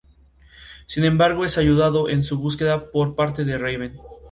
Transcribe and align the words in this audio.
Sin 0.87 1.05
embargo, 1.05 1.45
es 1.45 1.59
ayudado 1.59 2.09
en 2.09 2.23
su 2.23 2.39
búsqueda 2.39 2.89
por 2.89 3.13
parte 3.13 3.45
de 3.45 3.59
Raven. 3.59 3.99